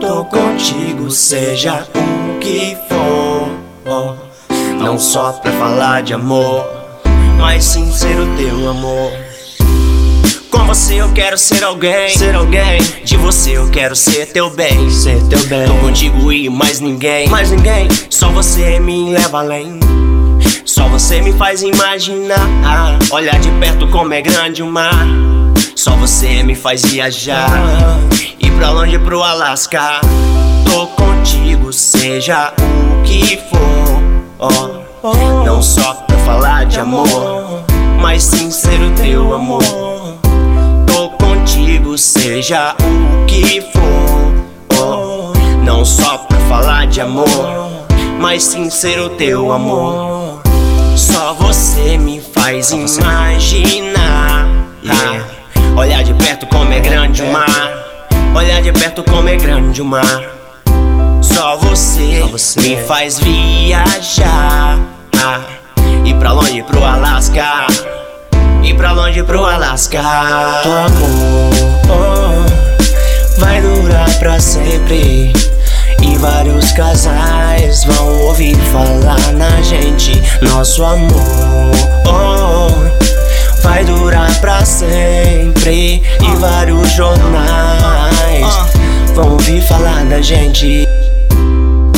[0.00, 4.16] Tô contigo, seja o que for.
[4.78, 6.64] Não só pra falar de amor,
[7.38, 9.10] mas sim ser o teu amor.
[10.50, 12.80] Com você eu quero ser alguém, ser alguém.
[13.04, 15.66] De você eu quero ser teu bem, ser teu bem.
[15.66, 17.88] Tô contigo e mais ninguém, mais ninguém.
[18.10, 19.80] Só você me leva além.
[20.64, 22.98] Só você me faz imaginar.
[23.10, 25.06] Olhar de perto como é grande o mar.
[25.74, 27.50] Só você me faz viajar.
[28.56, 30.00] Pra longe pro Alasca.
[30.64, 34.02] Tô contigo, seja o que for.
[34.38, 37.64] Oh, não só pra falar de amor,
[38.00, 39.62] mas sim ser o teu amor.
[40.86, 44.80] Tô contigo, seja o que for.
[44.80, 45.32] Oh,
[45.64, 47.86] não só pra falar de amor,
[48.18, 50.40] mas sim ser o teu amor.
[50.96, 54.48] Só você me faz imaginar.
[54.82, 55.24] Yeah.
[55.76, 57.85] Olhar de perto como é grande o mar.
[58.36, 60.04] Olhar de perto como é grande o mar.
[61.22, 64.78] Só você, Só você me faz viajar.
[66.04, 67.66] Ir pra longe pro Alasca.
[68.62, 70.02] Ir pra longe pro Alasca.
[70.02, 71.50] O amor
[71.88, 75.32] oh, vai durar pra sempre.
[76.02, 80.12] E vários casais vão ouvir falar na gente.
[80.42, 81.72] Nosso amor
[82.06, 86.02] oh, vai durar pra sempre.
[86.20, 88.05] E vários jornais
[89.14, 90.86] vão ouvir falar da gente.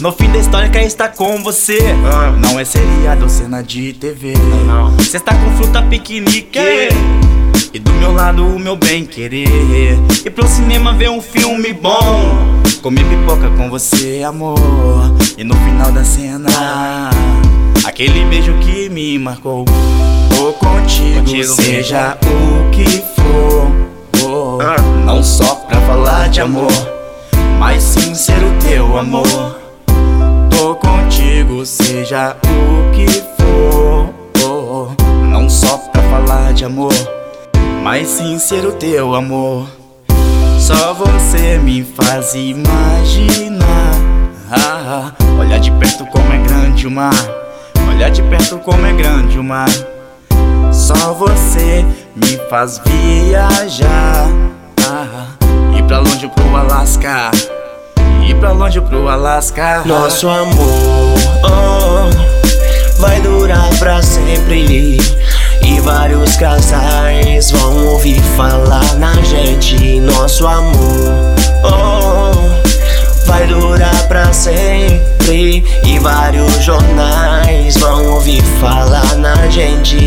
[0.00, 1.78] No fim da história quem está com você?
[2.40, 4.32] Não é seriado, cena de TV
[5.10, 6.58] Cê está com fruta piquenique.
[7.72, 9.46] E do meu lado o meu bem querer.
[10.24, 12.34] E pro cinema ver um filme bom.
[12.82, 14.58] Comer pipoca com você, amor.
[15.36, 17.10] E no final da cena
[17.84, 19.66] Aquele beijo que me marcou.
[20.34, 21.54] Tô contigo, contigo.
[21.54, 23.70] seja o que for.
[24.22, 24.58] Oh,
[25.04, 26.72] Não só pra falar de amor
[27.58, 29.60] Mas sim ser o teu amor
[30.50, 33.06] Tô contigo, seja o que
[33.38, 34.94] for.
[35.26, 36.92] Não só pra falar de amor,
[37.82, 39.66] mas sim ser o teu amor.
[40.58, 43.64] Só você me faz imaginar.
[45.38, 47.14] Olha de perto como é grande o mar.
[47.88, 49.70] Olha de perto como é grande o mar.
[50.70, 54.28] Só você me faz viajar.
[54.86, 55.39] Ah,
[55.90, 57.32] pra longe pro Alasca
[58.24, 59.82] ir pra longe pro Alasca.
[59.84, 64.98] Nosso amor oh, vai durar pra sempre.
[65.60, 69.98] E vários casais vão ouvir falar na gente.
[69.98, 71.34] Nosso amor
[71.64, 75.64] oh, vai durar pra sempre.
[75.84, 79.98] E vários jornais vão ouvir falar na gente.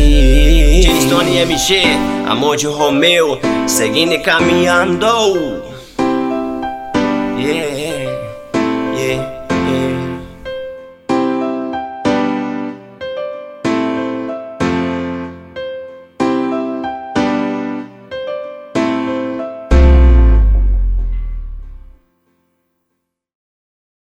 [1.02, 1.84] Stone MG,
[2.26, 5.73] amor de Romeu, seguindo e caminhando.
[7.40, 7.83] Yeah.